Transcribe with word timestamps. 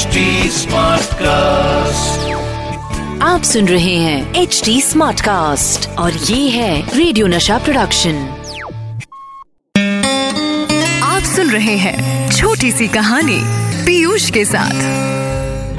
HD 0.00 0.20
cast 1.14 2.28
आप 3.22 3.42
सुन 3.42 3.68
रहे 3.68 3.96
हैं 3.96 4.34
एच 4.34 4.62
डी 4.64 4.80
स्मार्ट 4.80 5.20
कास्ट 5.20 5.88
और 5.88 6.12
ये 6.12 6.48
है 6.48 6.98
रेडियो 6.98 7.26
नशा 7.26 7.58
प्रोडक्शन 7.58 8.14
आप 11.02 11.22
सुन 11.22 11.50
रहे 11.50 11.76
हैं 11.76 12.30
छोटी 12.30 12.72
सी 12.72 12.88
कहानी 12.88 13.40
पीयूष 13.86 14.30
के 14.30 14.44
साथ। 14.44 14.72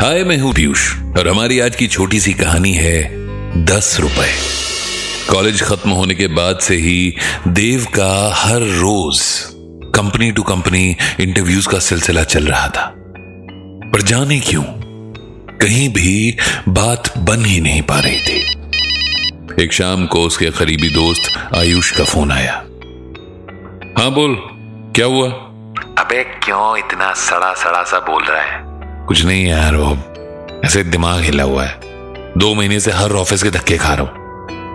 हाय 0.03 0.23
मैं 0.23 0.37
हूँ 0.37 0.53
पीयूष 0.53 0.95
और 1.17 1.27
हमारी 1.27 1.59
आज 1.59 1.75
की 1.75 1.87
छोटी 1.87 2.19
सी 2.19 2.33
कहानी 2.33 2.73
है 2.73 3.03
दस 3.65 3.97
रुपए। 3.99 4.31
कॉलेज 5.31 5.61
खत्म 5.61 5.89
होने 5.89 6.15
के 6.15 6.27
बाद 6.27 6.59
से 6.59 6.75
ही 6.75 7.15
देव 7.47 7.85
का 7.85 8.33
हर 8.35 8.61
रोज 8.61 9.21
कंपनी 9.95 10.31
टू 10.31 10.43
कंपनी 10.43 10.97
इंटरव्यूज़ 11.19 11.67
का 11.67 11.79
सिलसिला 11.79 12.23
चल 12.23 12.47
रहा 12.47 12.67
था। 12.67 13.00
पर 13.93 14.01
जाने 14.01 14.39
क्यों? 14.39 14.63
कहीं 15.57 15.89
भी 15.89 16.37
बात 16.67 17.17
बन 17.17 17.45
ही 17.45 17.61
नहीं 17.61 17.81
पा 17.81 17.99
रही 17.99 18.19
थी। 18.19 19.63
एक 19.63 19.73
शाम 19.73 20.05
को 20.05 20.21
उसके 20.21 20.51
करीबी 20.51 20.89
दोस्त 20.89 21.55
आयुष 21.55 21.91
का 21.97 22.03
फ़ोन 22.03 22.31
आया। 22.31 22.53
हाँ 23.97 24.11
बोल 24.11 24.35
क्या 24.95 25.05
हुआ? 25.05 25.27
अबे 25.97 26.23
क्यों 26.23 26.77
इतना 26.77 27.13
सड़ा 27.13 27.53
सड़ा 27.53 27.83
सा 27.83 27.99
बोल 27.99 28.23
रहा 28.23 28.41
है? 28.41 28.63
कुछ 29.05 29.25
नहीं 29.25 29.45
यार 29.45 29.75
वो 29.75 29.97
ऐसे 30.65 30.83
दिमाग 30.83 31.21
हिला 31.21 31.43
हुआ 31.43 31.63
है। 31.63 31.79
दो 32.37 32.53
महीने 32.53 32.79
से 32.79 32.91
हर 32.91 33.11
ऑफ़िस 33.11 33.43
के 33.43 33.49
धक्के 33.49 33.77
खा 33.77 33.93
रहा 33.93 34.01
हूँ। 34.01 34.11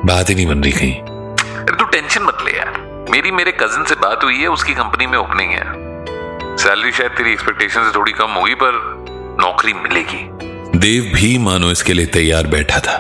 बात 0.06 0.30
ही 0.30 0.34
नहीं 0.34 0.46
बन 0.46 0.62
रही 0.62 0.72
कहीं। 0.72 0.94
अरे 0.94 1.76
तू 1.76 1.84
टेंशन 1.84 2.22
मत 2.22 2.38
ले 2.44 2.50
यार। 2.50 3.06
मेरी 3.10 3.30
मेरे 3.30 3.52
कजिन 3.52 3.84
से 3.84 3.94
बात 3.94 4.24
हुई 4.24 4.38
है 4.38 4.48
उसकी 4.48 4.74
कंपनी 4.74 5.06
में 5.06 5.18
ओपनिंग 5.18 5.50
है। 5.50 5.96
सैलरी 6.56 6.92
शायद 6.92 7.10
तेरी 7.10 7.32
एक्सपेक्टेशन 7.32 7.84
से 7.84 7.98
थोड़ी 7.98 8.12
कम 8.12 8.30
होगी 8.30 8.54
पर 8.54 8.95
नौकरी 9.46 9.72
मिलेगी। 9.72 10.22
देव 10.78 11.12
भी 11.14 11.38
मानो 11.38 11.70
इसके 11.70 11.92
लिए 11.92 12.06
तैयार 12.06 12.46
बैठा 12.46 12.78
था। 12.78 12.96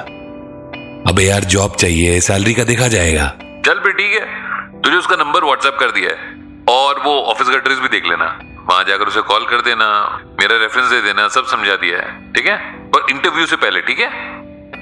अबे 1.08 1.22
यार 1.22 1.44
जॉब 1.44 1.74
चाहिए 1.74 2.20
सैलरी 2.20 2.54
का 2.54 2.64
देखा 2.64 2.88
जाएगा। 2.88 3.26
चल 3.66 3.78
फिर 3.78 3.92
ठीक 3.92 4.12
है। 4.12 4.80
तुझे 4.82 4.96
उसका 4.96 5.16
नंबर 5.16 5.44
व्हाट्सएप 5.44 5.76
कर 5.80 5.90
दिया 5.90 6.10
है। 6.10 6.36
और 6.68 7.02
वो 7.04 7.20
ऑफ़िस 7.22 7.48
का 7.48 7.54
एड्रेस 7.54 7.78
भी 7.78 7.88
देख 7.88 8.04
लेना। 8.04 8.38
वहाँ 8.70 8.84
जाकर 8.84 9.04
उसे 9.04 9.20
कॉल 9.20 9.44
कर 9.44 9.60
देना 9.60 9.88
मेरा 10.40 10.56
रेफरेंस 10.56 10.88
दे 10.88 11.00
देना 11.00 11.28
सब 11.28 11.46
समझा 11.46 11.76
दिया 11.76 11.98
है। 11.98 12.32
ठीक 12.32 12.46
है? 12.46 12.56
पर 12.90 13.06
इंटरव्यू 13.10 13.46
से 13.46 13.56
पहले 13.56 13.80
ठीक 13.80 13.98
है? 13.98 14.10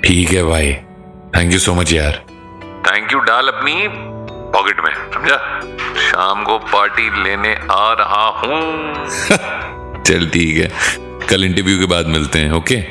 ठीक 0.00 0.30
है 0.30 0.42
भाई। 0.42 0.72
थैंक 1.36 1.52
यू 1.52 1.58
सो 1.58 1.74
मच 1.74 1.92
यार। 1.92 2.22
थैंक 2.90 3.12
यू 3.12 3.18
डाल 3.18 3.48
अपनी 3.48 3.88
पॉकेट 4.56 4.80
में 4.80 4.94
समझा? 5.12 5.38
शाम 6.10 6.44
को 6.44 6.58
पार्टी 6.58 7.22
लेने 7.22 7.54
आ 7.70 7.92
रहा 7.92 8.26
हूँ। 8.40 8.94
चल 10.02 10.28
ठीक 10.28 10.56
है। 10.56 11.03
कल 11.34 11.44
इंटरव्यू 11.44 11.78
के 11.78 11.86
बाद 11.86 12.06
मिलते 12.06 12.38
हैं 12.38 12.52
ओके 12.52 12.84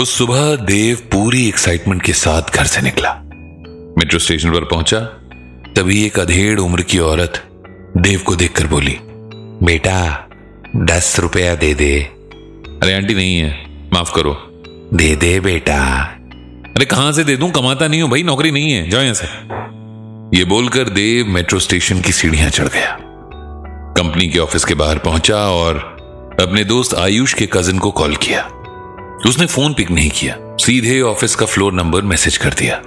उस 0.00 0.18
सुबह 0.18 0.56
देव 0.56 0.96
पूरी 0.96 1.48
एक्साइटमेंट 1.48 2.02
के 2.02 2.12
साथ 2.12 2.42
घर 2.54 2.64
से 2.64 2.80
निकला। 2.80 3.14
मेट्रो 3.98 4.18
स्टेशन 4.18 4.50
पर 4.50 4.64
पहुँचा, 4.64 5.00
तभी 5.76 6.06
एक 6.06 6.18
अधेड़ 6.18 6.60
उम्र 6.60 6.82
की 6.82 6.98
औरत 6.98 7.48
देव 7.96 8.20
को 8.20 8.36
देखकर 8.36 8.66
बोली, 8.66 8.96
बेटा, 9.66 10.28
दस 10.76 11.16
रुपया 11.20 11.54
दे 11.54 11.74
दे। 11.74 12.00
अरे, 12.82 12.94
आंटी 12.94 13.14
नहीं 13.14 13.38
है, 13.38 13.66
माफ़ 13.92 14.14
करो। 14.14 14.32
दे 14.94 15.16
दे, 15.16 15.40
बेटा। 15.40 16.04
अरे, 16.76 16.84
कहाँ 16.84 17.12
से 17.12 17.24
दे 17.24 17.36
दूँ? 17.36 17.50
कमाता 17.50 17.88
नहीं 17.88 18.02
हूँ 18.02 18.10
भाई, 18.10 18.22
नौकरी 18.22 18.50
नहीं 18.50 18.72
है, 18.72 18.90
जाओ 18.90 19.02
यहाँ 19.02 19.14
से। 19.14 19.26
ये 20.38 20.44
बोलकर 20.44 20.88
देव 20.88 21.26
मेट्रो 21.26 21.58
स्टेशन 21.58 22.00
की 22.00 22.12
सीढ़ियाँ 22.12 22.50
चढ़ 22.50 22.68
गया। 22.68 22.98
कंपनी 23.96 24.28
के 24.28 24.38
ऑफ़िस 24.38 24.64
के 24.64 24.74
बाहर 24.74 24.98
पहुँचा 24.98 25.36
और 25.36 25.89
अपने 26.42 26.64
दोस्त 26.64 26.94
आयुष 26.94 27.34
के 27.34 27.48
कजिन 27.52 27.78
को 27.78 27.90
कॉल 27.90 28.16
किया। 28.16 28.42
उसने 29.26 29.46
फ़ोन 29.46 29.74
पिक 29.74 29.90
नहीं 29.90 30.10
किया। 30.10 30.36
सीधे 30.56 31.00
ऑफ़िस 31.00 31.34
का 31.34 31.46
फ्लोर 31.46 31.72
नंबर 31.72 32.02
मैसेज 32.02 32.36
कर 32.36 32.54
दिया। 32.54 32.80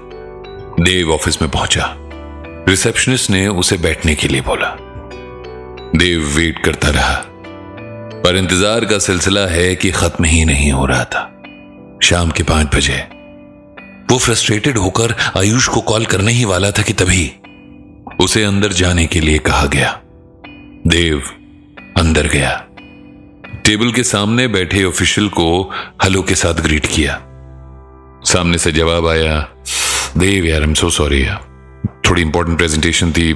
देव 0.79 1.12
ऑफ़िस 1.12 1.41
में 1.41 1.51
पहुँचा। 1.51 1.95
रिसेप्शनिस्ट 2.69 3.29
ने 3.29 3.47
उसे 3.47 3.78
बैठने 3.78 4.16
के 4.16 4.28
लिए 4.28 4.41
बोला। 4.41 4.78
देव 5.95 6.28
वेट 6.38 6.66
करता 6.66 6.90
रहा। 6.90 7.23
पर 8.22 8.35
इंतज़ार 8.35 8.85
का 8.85 9.00
सिलसिला 9.00 9.46
है 9.47 9.75
कि 9.75 9.91
खत्म 9.91 10.23
ही 10.23 10.46
नहीं 10.46 10.72
हो 10.72 10.85
रहा 10.85 11.03
था। 11.03 11.29
शाम 12.03 12.31
के 12.31 12.44
पाँच 12.44 12.75
बजे। 12.75 12.97
वो 14.12 14.17
फ्रस्ट्रेटेड 14.17 14.78
होकर 14.78 15.16
आयुष 15.38 15.67
को 15.67 15.81
कॉल 15.81 16.06
करने 16.06 16.31
ही 16.31 16.46
वाला 16.46 16.72
था 16.72 16.81
कि 16.81 16.94
तभी 16.94 17.31
उसे 18.23 18.44
अंदर 18.44 18.73
जाने 18.73 19.06
के 19.06 19.19
लिए 19.19 19.38
कहा 19.38 19.66
गया। 19.66 20.01
देव 20.88 21.22
अंदर 21.97 22.28
गया। 22.28 22.66
टेबल 23.66 23.91
के 23.91 24.03
सामने 24.03 24.47
बैठे 24.47 24.84
ऑफिशियल 24.84 25.28
को 25.29 25.46
हेलो 26.03 26.22
के 26.22 26.35
साथ 26.35 26.53
ग्रीट 26.53 26.85
किया। 26.85 27.13
सामने 28.25 28.57
से 28.57 28.72
जवाब 28.72 29.07
आया, 29.07 29.40
देव 30.18 30.46
यार 30.46 30.63
एम 30.63 30.74
सो 30.74 30.90
सॉरी 30.90 31.24
थोड़ी 32.06 32.22
इंपॉर्टेंट 32.22 32.57
प्रेजेंटेशन 32.57 33.12
थी। 33.12 33.34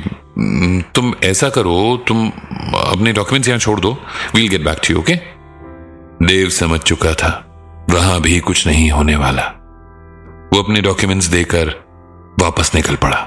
तुम 0.96 1.14
ऐसा 1.24 1.50
करो, 1.50 1.98
तुम 2.08 2.28
अपने 2.28 3.14
डॉक्यूमेंट्स 3.14 3.50
यहाँ 3.50 3.60
छोड़ 3.60 3.80
दो। 3.80 3.98
We'll 4.36 4.48
get 4.50 4.66
back 4.66 4.82
to 4.88 4.94
you 4.94 5.00
okay 5.00 5.16
Dev 6.26 6.50
समझ 6.50 6.80
चुका 6.82 7.14
था, 7.14 7.34
वहाँ 7.90 8.22
भी 8.22 8.40
कुछ 8.40 8.68
नहीं 8.68 8.90
होने 8.92 9.16
वाला। 9.16 9.44
वो 10.54 10.64
अपने 10.64 10.82
डॉक्यूमेंट्स 10.82 11.28
देकर 11.28 11.76
वापस 12.42 12.76
निकल 12.76 12.96
पड़ा। 12.96 13.26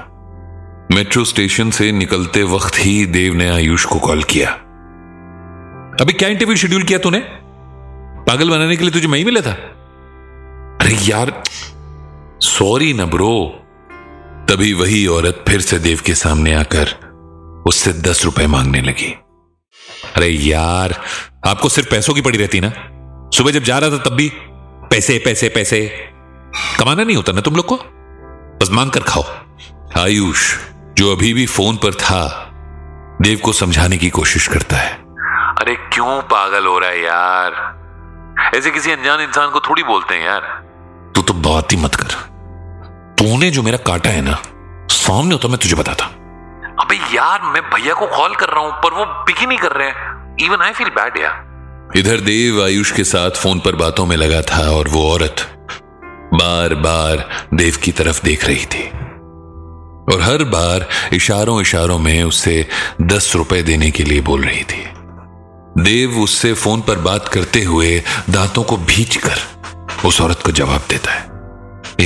मेट्रो 0.91 1.23
स्टेशन 1.25 1.71
से 1.71 1.91
निकलते 1.91 2.43
वक्त 2.55 2.79
ही 2.79 3.05
देव 3.07 3.33
ने 3.33 3.49
आयुष 3.49 3.85
को 3.85 3.99
कॉल 3.99 4.23
किया। 4.23 4.59
अभी 6.01 6.13
क्या 6.13 6.29
इंटरव्यू 6.29 6.55
शेड्यूल 6.55 6.83
किया 6.83 6.99
तूने? 6.99 7.19
पागल 8.27 8.49
बनाने 8.49 8.75
के 8.75 8.83
लिए 8.83 8.91
तुझे 8.91 9.07
मैं 9.07 9.25
मिला 9.25 9.41
था? 9.41 9.51
अरे 10.81 10.95
यार 10.95 11.43
सॉरी 12.41 12.93
ना 12.93 13.05
ब्रो 13.05 13.59
तभी 14.49 14.73
वही 14.73 15.07
औरत 15.07 15.45
फिर 15.49 15.61
से 15.61 15.79
देव 15.79 15.99
के 16.05 16.15
सामने 16.15 16.53
आकर 16.53 16.87
उससे 17.67 17.93
दस 17.93 18.25
रुपए 18.25 18.47
मांगने 18.47 18.81
लगी। 18.81 19.15
अरे 20.15 20.27
यार, 20.27 21.01
आपको 21.47 21.69
सिर्फ़ 21.69 21.89
पैसों 21.89 22.13
की 22.13 22.21
पड़ी 22.21 22.37
रहती 22.37 22.59
ना? 22.59 22.73
सुबह 23.37 23.51
जब 23.51 23.63
जा 23.63 23.77
रहा 23.77 23.89
था 23.89 23.97
तब 23.97 24.11
भी 24.11 24.31
पैसे 24.91 25.21
पैसे 25.25 25.49
पैसे। 25.49 26.09
कमाना 26.79 27.03
नहीं 27.03 27.15
होता 27.15 27.31
ना 27.31 27.41
तुम 27.41 27.55
लोग 27.55 27.65
को? 27.65 27.75
बस 28.61 28.69
मांग 28.71 28.91
कर 28.91 28.99
खाओ। 28.99 29.23
आयुष, 29.97 30.57
जो 30.97 31.15
अभी 31.15 31.33
भी 31.33 31.45
फ़ोन 31.45 31.75
पर 31.75 31.93
था, 31.93 32.51
देव 33.21 33.39
को 33.39 33.53
समझाने 33.53 33.97
की 33.97 34.09
कोशिश 34.09 34.47
करता 34.47 34.77
है। 34.77 35.00
अरे 35.71 35.89
क्यों 35.93 36.21
पागल 36.21 36.65
हो 36.65 36.79
रहा 36.79 36.89
है 36.89 37.01
यार? 37.01 37.51
ऐसे 38.55 38.71
किसी 38.71 38.91
अनजान 38.91 39.19
इंसान 39.19 39.49
को 39.49 39.59
थोड़ी 39.59 39.83
बोलते 39.83 40.15
हैं 40.15 40.25
यार। 40.25 40.41
तू 41.15 41.21
तो 41.21 41.33
बात 41.33 41.71
ही 41.71 41.77
मत 41.77 41.95
कर। 41.95 42.15
तूने 43.17 43.51
जो 43.51 43.63
मेरा 43.63 43.77
काटा 43.77 44.09
है 44.09 44.21
ना 44.21 44.37
सामने 44.89 45.31
होता 45.31 45.47
मैं 45.47 45.57
तुझे 45.57 45.75
बताता। 45.75 46.05
अबे 46.79 46.95
यार 46.95 47.41
मैं 47.41 47.61
भैया 47.63 47.93
को 47.93 48.05
कॉल 48.07 48.35
कर 48.35 48.49
रहा 48.49 48.59
हूँ 48.59 48.71
पर 48.71 48.93
वो 48.93 49.05
पिक 49.05 49.37
ही 49.37 49.45
नहीं 49.45 49.57
कर 49.57 49.71
रहे 49.71 49.87
हैं। 49.87 50.35
इवन 50.41 50.61
आई 50.61 50.71
फील 50.71 50.89
बैड 50.89 51.17
यार। 51.17 51.91
इधर 51.95 52.17
देव 52.17 52.63
आयुष 52.63 52.91
के 52.91 53.03
साथ 53.03 53.31
फ़ोन 53.31 53.59
पर 53.59 53.75
बातों 53.75 54.05
में 54.05 54.17
लगा 54.17 54.41
था 54.41 54.69
और 54.71 54.87
वो 54.87 55.13
औरत 55.13 55.47
बार 56.33 56.75
बार 56.75 57.29
देव 57.53 57.77
की 57.83 57.91
तरफ़ 57.91 58.23
देख 58.23 58.45
रही 58.45 58.65
थी। 58.65 58.87
और 60.11 60.21
हर 60.21 60.43
बार 60.43 60.89
इशारों 61.13 61.61
इशारों 61.61 61.99
में 61.99 62.23
उससे 62.23 62.67
दस 63.01 63.35
रुपए 63.35 63.61
देने 63.61 63.91
के 63.91 64.03
लिए 64.03 64.21
बोल 64.21 64.41
रही 64.41 64.63
थी। 64.63 64.90
देव 65.77 66.19
उससे 66.19 66.53
फ़ोन 66.53 66.81
पर 66.81 66.99
बात 66.99 67.27
करते 67.27 67.63
हुए 67.63 68.03
दांतों 68.29 68.63
को 68.63 68.77
भींच 68.77 69.15
कर 69.15 69.39
उस 70.05 70.21
औरत 70.21 70.39
को 70.45 70.51
जवाब 70.51 70.81
देता 70.89 71.11
है। 71.11 71.21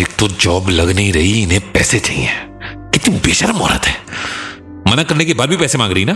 एक 0.01 0.07
तो 0.19 0.27
जॉब 0.27 0.69
लग 0.69 0.95
नहीं 0.95 1.13
रही 1.13 1.43
इन्हें 1.43 1.71
पैसे 1.71 1.99
चाहिए। 1.99 2.29
कितनी 2.73 3.15
बेशरम 3.15 3.61
औरत 3.61 3.85
है। 3.85 4.05
मना 4.91 5.03
करने 5.03 5.25
के 5.25 5.33
बाद 5.33 5.49
भी 5.49 5.57
पैसे 5.57 5.77
मांग 5.77 5.93
रही 5.93 6.05
ना? 6.05 6.11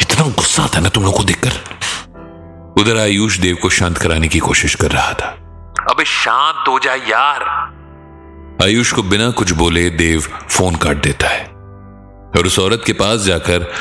इतना 0.00 0.28
गुस्सा 0.28 0.62
आता 0.62 0.76
है 0.76 0.82
ना 0.82 0.88
तुम 0.88 1.04
लोग 1.04 1.16
को 1.16 1.24
देखकर। 1.24 1.52
उधर 2.82 2.96
आयुष 2.96 3.38
देव 3.38 3.56
को 3.62 3.70
शांत 3.70 3.98
कराने 3.98 4.28
की 4.28 4.38
कोशिश 4.38 4.74
कर 4.74 4.90
रहा 4.90 5.12
था। 5.12 5.26
अबे 5.90 6.04
शांत 6.04 6.68
हो 6.68 6.78
जा 6.78 6.94
यार। 6.94 7.42
आयुष 8.62 8.92
को 8.92 9.02
बिना 9.02 9.30
कुछ 9.30 9.50
बोले 9.52 9.90
देव 9.90 10.20
फ़ोन 10.50 10.76
काट 10.76 10.96
देता 10.96 11.28
है। 11.28 11.44
और 12.36 12.46
उस 12.46 12.58
औरत 12.58 12.82
के 12.86 12.92
पास 12.92 13.20
जाकर 13.20 13.72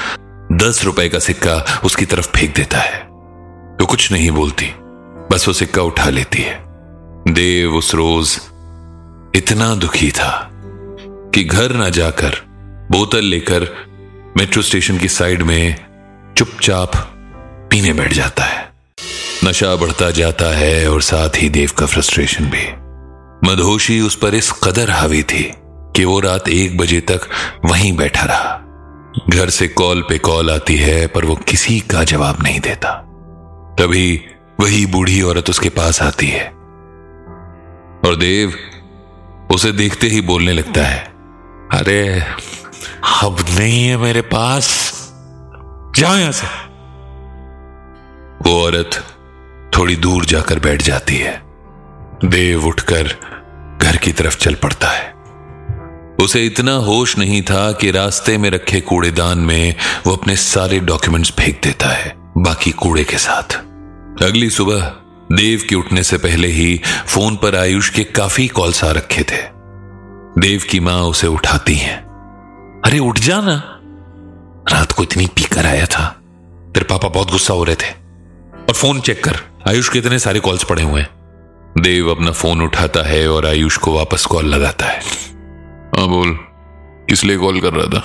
दस 0.61 0.83
रुपए 0.83 1.09
का 1.09 1.19
सिक्का 1.19 1.81
उसकी 1.83 2.05
तरफ़ 2.05 2.27
फेंक 2.27 2.55
देता 2.55 2.77
है। 2.77 2.99
तो 3.77 3.85
कुछ 3.85 4.11
नहीं 4.11 4.31
बोलती, 4.31 4.65
बस 5.31 5.47
वो 5.47 5.53
सिक्का 5.53 5.81
उठा 5.81 6.09
लेती 6.09 6.41
है। 6.41 6.63
देव 7.27 7.75
उस 7.75 7.95
रोज 7.95 8.39
इतना 9.35 9.75
दुखी 9.75 10.11
था 10.11 10.49
कि 11.35 11.43
घर 11.43 11.71
ना 11.71 11.89
जाकर 11.89 12.35
बोतल 12.91 13.23
लेकर 13.23 13.67
मेट्रो 14.37 14.61
स्टेशन 14.61 14.97
की 14.97 15.07
साइड 15.07 15.41
में 15.41 15.75
चुपचाप 16.37 16.91
पीने 17.71 17.93
बैठ 17.93 18.13
जाता 18.13 18.43
है। 18.43 18.69
नशा 19.45 19.75
बढ़ता 19.75 20.11
जाता 20.11 20.45
है 20.45 20.89
और 20.91 21.01
साथ 21.01 21.29
ही 21.37 21.49
देव 21.49 21.71
का 21.77 21.85
फ्रस्ट्रेशन 21.85 22.45
भी। 22.45 22.67
मधोशी 23.51 24.01
उस 24.01 24.15
पर 24.15 24.35
इस 24.35 24.51
कदर 24.51 24.89
हावी 24.89 25.23
थी 25.23 25.53
कि 25.95 26.05
वो 26.05 26.19
रात 26.19 26.49
एक 26.49 26.77
बजे 26.77 27.01
तक 27.01 27.21
वहीं 27.65 27.97
बैठा 27.97 28.25
रहा। 28.25 28.70
घर 29.29 29.49
से 29.49 29.67
कॉल 29.67 30.01
पे 30.01 30.17
कॉल 30.17 30.51
आती 30.51 30.77
है, 30.77 31.07
पर 31.07 31.25
वो 31.25 31.35
किसी 31.35 31.79
का 31.79 32.03
जवाब 32.03 32.43
नहीं 32.43 32.59
देता। 32.59 32.91
तभी 33.79 34.25
वही 34.59 34.85
बूढ़ी 34.85 35.21
औरत 35.21 35.49
उसके 35.49 35.69
पास 35.69 36.01
आती 36.01 36.27
है। 36.27 36.47
और 38.05 38.15
देव 38.15 38.53
उसे 39.51 39.71
देखते 39.71 40.07
ही 40.07 40.21
बोलने 40.21 40.53
लगता 40.53 40.81
है, 40.81 40.99
अरे, 41.71 42.19
अब 43.23 43.45
नहीं 43.59 43.87
है 43.87 43.97
मेरे 43.97 44.21
पास। 44.21 44.91
जाओ 45.95 46.15
यहाँ 46.15 46.31
से। 46.31 46.47
वो 48.49 48.65
औरत 48.65 49.05
थोड़ी 49.77 49.95
दूर 49.95 50.25
जाकर 50.25 50.59
बैठ 50.59 50.81
जाती 50.81 51.17
है। 51.17 51.41
देव 52.25 52.65
उठकर 52.65 53.03
घर 53.81 53.97
की 53.97 54.11
तरफ़ 54.11 54.37
चल 54.37 54.55
पड़ता 54.55 54.87
है। 54.87 55.20
उसे 56.21 56.45
इतना 56.45 56.71
होश 56.71 57.17
नहीं 57.17 57.41
था 57.41 57.71
कि 57.71 57.91
रास्ते 57.91 58.37
में 58.37 58.49
रखे 58.49 58.81
कूड़ेदान 58.81 59.37
में 59.37 59.75
वो 60.07 60.15
अपने 60.15 60.35
सारे 60.35 60.79
डॉक्यूमेंट्स 60.79 61.31
फेंक 61.31 61.61
देता 61.63 61.87
है, 61.87 62.13
बाकी 62.37 62.71
कूड़े 62.71 63.03
के 63.03 63.17
साथ। 63.17 63.53
अगली 64.23 64.49
सुबह, 64.49 64.93
देव 65.31 65.63
के 65.69 65.75
उठने 65.75 66.03
से 66.03 66.17
पहले 66.17 66.47
ही 66.47 66.81
फ़ोन 67.07 67.35
पर 67.35 67.55
आयुष 67.55 67.89
के 67.89 68.03
काफ़ी 68.03 68.47
कॉल्स 68.47 68.83
आ 68.83 68.91
रखे 68.91 69.21
थे। 69.21 69.43
देव 70.41 70.63
की 70.69 70.79
माँ 70.79 71.01
उसे 71.01 71.27
उठाती 71.27 71.75
है। 71.75 71.97
अरे, 72.85 72.99
उठ 72.99 73.19
जाना 73.19 73.79
रात 74.75 74.91
को 74.91 75.03
इतनी 75.03 75.27
पीकर 75.27 75.65
आया 75.65 75.85
था। 75.85 76.19
तेरे 76.73 76.85
पापा 76.85 77.07
बहुत 77.07 77.31
गुस्सा 77.31 77.53
हो 77.53 77.63
रहे 77.63 77.75
थे। 77.75 77.91
और 78.55 78.73
फ़ोन 78.73 79.01
चेक 79.01 79.23
कर, 79.23 79.39
आयुष 79.67 79.89
के 79.89 79.99
इतने 79.99 80.19
सारे 80.19 80.39
कॉल्स 80.39 80.63
पड़े 80.63 80.83
हुए 80.83 81.01
हैं। 81.01 81.09
देव 81.77 82.11
अपना 82.11 82.31
फ़ोन 82.31 82.61
उठाता 82.61 83.07
है 83.07 83.29
और 83.29 83.45
आयुष 83.45 83.77
को 83.77 83.93
वापस 83.93 84.25
कॉल 84.25 84.45
लगाता 84.45 84.85
है। 84.85 85.30
हाँ 85.97 86.07
बोल। 86.07 86.39
किस 87.09 87.23
लिए 87.23 87.37
कॉल 87.37 87.61
कर 87.61 87.73
रहा 87.73 87.85
था? 87.85 87.99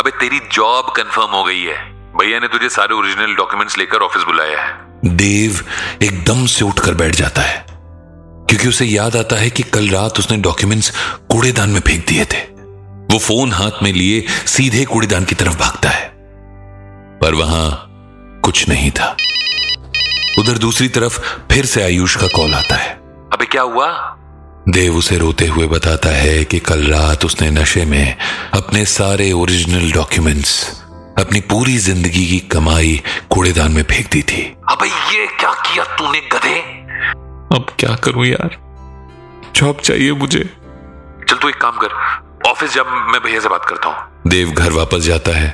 अबे 0.00 0.10
तेरी 0.10 0.40
जॉब 0.52 0.84
कंफर्म 0.84 1.30
हो 1.30 1.44
गई 1.44 1.62
है। 1.62 1.92
भैया 1.92 2.38
ने 2.38 2.48
तुझे 2.48 2.68
सारे 2.68 2.94
ओरिजिनल 2.94 3.34
डॉक्यूमेंट्स 3.34 3.78
लेकर 3.78 3.98
ऑफ़िस 3.98 4.22
बुलाया 4.22 4.62
है। 4.62 4.80
देव 5.04 5.60
एकदम 6.02 6.46
से 6.46 6.64
उठकर 6.64 6.94
बैठ 6.94 7.14
जाता 7.14 7.42
है 7.42 7.66
क्योंकि 8.48 8.68
उसे 8.68 8.84
याद 8.84 9.16
आता 9.16 9.36
है 9.36 9.50
कि 9.50 9.62
कल 9.62 9.88
रात 9.88 10.18
उसने 10.18 10.36
डॉक्यूमेंट्स 10.36 10.92
कूड़ेदान 11.30 11.70
में 11.70 11.80
फेंक 11.80 12.06
दिए 12.08 12.24
थे। 12.24 12.38
वो 13.14 13.18
फ़ोन 13.18 13.52
हाथ 13.52 13.82
में 13.82 13.92
लिए 13.92 14.24
सीधे 14.46 14.84
कूड़ेदान 14.84 15.24
की 15.24 15.34
तरफ़ 15.34 15.58
भागता 15.58 15.88
है। 15.88 16.12
पर 17.20 17.34
वहाँ 17.34 17.86
कुछ 18.44 18.68
नहीं 18.68 18.90
था। 18.90 19.16
उधर 20.38 20.58
दूसरी 20.58 20.88
तरफ़ 20.88 21.20
फिर 21.52 21.66
से 21.66 21.82
आयुष 21.82 22.16
का 22.16 22.26
कॉल 22.26 22.54
आता 22.54 22.74
है। 22.74 22.92
अबे 23.32 23.46
क्या 23.46 23.62
हुआ? 23.62 24.15
देव 24.68 24.96
उसे 24.96 25.16
रोते 25.18 25.46
हुए 25.46 25.66
बताता 25.66 26.08
है 26.08 26.44
कि 26.44 26.58
कल 26.58 26.82
रात 26.84 27.24
उसने 27.24 27.50
नशे 27.50 27.84
में 27.84 28.16
अपने 28.54 28.84
सारे 28.84 29.30
ओरिजिनल 29.32 29.92
डॉक्यूमेंट्स 29.92 30.82
अपनी 31.18 31.40
पूरी 31.40 31.76
ज़िंदगी 31.78 32.26
की 32.26 32.38
कमाई 32.52 33.00
कूड़ेदान 33.30 33.72
में 33.72 33.82
फेंक 33.82 34.10
दी 34.12 34.22
थी। 34.22 34.42
अबे 34.70 34.86
ये 34.86 35.26
क्या 35.26 35.52
किया 35.62 35.84
तूने 35.96 36.20
गधे? 36.32 36.58
अब 37.56 37.66
क्या 37.78 37.94
करूँ 37.94 38.26
यार? 38.26 38.56
जॉब 39.56 39.80
चाहिए 39.80 40.12
मुझे। 40.12 40.44
चल 41.28 41.36
तू 41.36 41.48
एक 41.48 41.60
काम 41.60 41.76
कर 41.76 42.48
ऑफ़िस 42.50 42.74
जब 42.74 42.86
मैं 43.12 43.20
भैया 43.22 43.40
से 43.40 43.48
बात 43.48 43.64
करता 43.64 43.88
हूँ। 43.88 44.30
देव 44.30 44.50
घर 44.50 44.72
वापस 44.72 44.98
जाता 44.98 45.36
है 45.36 45.48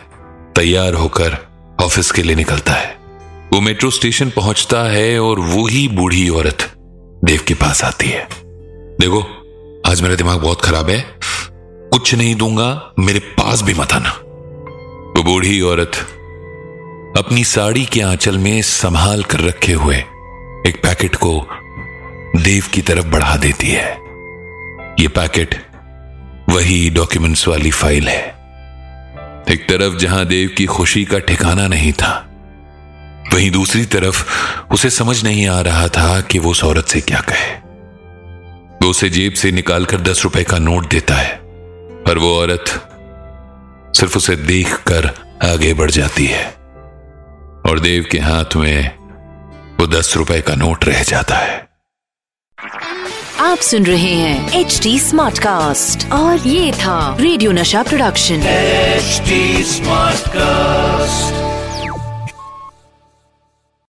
तैयार 0.57 0.95
होकर 0.95 1.37
ऑफ़िस 1.81 2.11
के 2.11 2.23
लिए 2.23 2.37
निकलता 2.37 2.73
है। 2.73 2.97
वो 3.53 3.61
मेट्रो 3.61 3.91
स्टेशन 3.91 4.31
पहुँचता 4.31 4.83
है 4.91 5.21
और 5.21 5.41
वो 5.41 5.67
ही 5.67 5.89
बूढ़ी 5.89 6.29
औरत 6.29 6.71
देव 7.25 7.45
के 7.49 7.55
पास 7.55 7.85
आती 7.85 8.09
है। 8.09 8.29
देखो, 9.03 9.21
आज 9.87 10.01
मेरा 10.01 10.15
दिमाग 10.15 10.41
बहुत 10.41 10.61
खराब 10.61 10.91
है। 10.91 10.99
कुछ 11.91 12.15
नहीं 12.15 12.35
दूँगा, 12.35 12.95
मेरे 12.99 13.19
पास 13.19 13.63
भी 13.63 13.75
मत 13.75 13.93
आना। 13.93 14.11
वो 15.17 15.23
बूढ़ी 15.23 15.61
औरत 15.61 15.97
अपनी 17.19 17.45
साड़ी 17.45 17.85
के 17.85 18.01
आंचल 18.01 18.39
में 18.39 18.61
संभाल 18.63 19.23
कर 19.23 19.41
रखे 19.41 19.73
हुए 19.73 19.97
एक 20.67 20.79
पैकेट 20.83 21.17
को 21.17 21.33
देव 22.37 22.69
की 22.73 22.83
तरफ़ 22.83 23.07
बढ़ा 23.07 23.37
देती 23.37 23.71
है। 23.71 23.91
ये 25.01 25.09
पैकेट 25.09 25.55
वही 26.49 26.91
डॉक्यूमेंट्स 26.91 27.47
वाली 27.49 27.71
फ़ाइल 27.71 28.09
है। 28.09 28.23
एक 29.51 29.67
तरफ़ 29.69 29.97
जहाँ 29.97 30.25
देव 30.27 30.55
की 30.59 30.67
खुशी 30.67 31.05
का 31.05 31.19
ठिकाना 31.19 31.67
नहीं 31.67 31.93
था, 31.93 32.13
वहीं 33.35 33.51
दूसरी 33.51 33.85
तरफ़ 33.87 34.25
उसे 34.73 34.91
समझ 34.91 35.23
नहीं 35.25 35.47
आ 35.49 35.61
रहा 35.61 35.89
था 35.89 36.21
कि 36.21 36.39
वो 36.39 36.51
उस 36.51 36.65
औरत 36.65 36.87
से 36.87 37.01
क्या 37.01 37.21
कहे। 37.21 37.62
वो 38.83 38.89
उसे 38.91 39.09
जेब 39.11 39.33
से 39.35 39.51
निकालकर 39.53 40.01
दस 40.01 40.21
रुपए 40.25 40.43
का 40.45 40.59
नोट 40.59 40.89
देता 40.91 41.15
है 41.15 41.35
पर 42.07 42.19
वो 42.19 42.35
औरत 42.39 42.71
सिर्फ़ 43.97 44.17
उसे 44.17 44.37
देखकर 44.37 45.07
आगे 45.45 45.73
बढ़ 45.75 45.91
जाती 45.91 46.27
है 46.27 46.45
और 47.67 47.81
देव 47.81 48.07
के 48.13 48.19
हाथ 48.21 48.57
में 48.57 48.97
वो 49.81 49.87
दस 49.89 50.17
रुपए 50.17 50.41
का 50.41 50.55
नोट 50.55 50.85
रह 50.85 51.03
जाता 51.03 51.37
है 51.37 51.61
आप 53.41 53.59
सुन 53.61 53.87
रहे 53.87 54.15
हैं 54.15 54.61
एच 54.61 54.81
डी 54.83 54.99
स्मार्ट 55.01 55.39
कास्ट 55.39 56.11
और 56.13 56.49
ये 56.49 56.73
था 56.75 56.99
रेडियो 57.21 57.53
नशा 57.53 57.83
प्रोडक्शन 57.83 58.43
HD 59.03 59.39
Smartcast. 59.69 61.52